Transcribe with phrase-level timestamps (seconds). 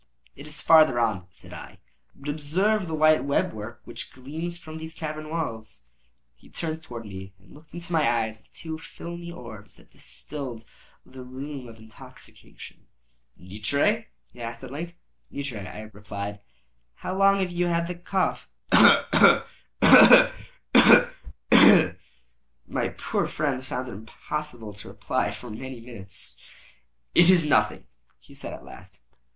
[0.35, 1.77] "It is farther on," said I;
[2.15, 5.89] "but observe the white web work which gleams from these cavern walls."
[6.33, 10.65] He turned towards me, and looked into my eyes with two filmy orbs that distilled
[11.05, 12.87] the rheum of intoxication.
[13.37, 14.95] "Nitre?" he asked, at length.
[15.29, 16.39] "Nitre," I replied.
[16.95, 19.05] "How long have you had that cough?" "Ugh!
[19.13, 19.45] ugh!
[19.83, 19.83] ugh!—ugh!
[19.83, 19.83] ugh!
[19.83, 20.15] ugh!—ugh!
[20.17, 20.29] ugh!
[20.73, 20.81] ugh!—ugh!
[20.81, 20.81] ugh!
[20.81, 21.09] ugh!—ugh!
[21.51, 21.95] ugh!
[21.95, 21.99] ugh!"
[22.67, 26.41] My poor friend found it impossible to reply for many minutes.
[27.13, 27.85] "It is nothing,"
[28.19, 28.97] he said, at last.